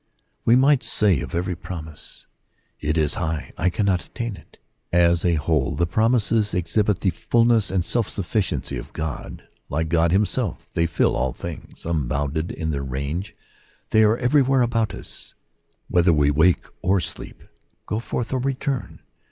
We 0.45 0.55
might 0.55 0.81
say 0.81 1.21
of 1.21 1.35
every 1.35 1.55
promise," 1.55 2.25
It 2.79 2.97
is 2.97 3.13
high: 3.21 3.53
I 3.55 3.69
cannot 3.69 4.03
attain 4.03 4.33
to 4.33 4.41
it." 4.41 4.57
As 4.91 5.23
a 5.23 5.35
whole, 5.35 5.75
the 5.75 5.85
promises 5.85 6.55
exhibit 6.55 7.01
the 7.01 7.11
fulness 7.11 7.69
and 7.69 7.83
all 7.95 8.01
sufficiency 8.01 8.79
of 8.79 8.93
God: 8.93 9.43
like 9.69 9.89
God 9.89 10.11
himself 10.11 10.67
they 10.73 10.87
fill 10.87 11.15
all 11.15 11.33
things. 11.33 11.85
Unbounded 11.85 12.49
in 12.51 12.71
their 12.71 12.81
range, 12.81 13.35
they 13.91 14.01
are 14.01 14.17
everywhere 14.17 14.63
about 14.63 14.95
us, 14.95 15.35
whether 15.87 16.13
we 16.13 16.31
wake 16.31 16.65
or 16.81 16.99
sleep, 16.99 17.43
go 17.85 17.99
forth 17.99 18.33
or 18.33 18.39
return. 18.39 19.01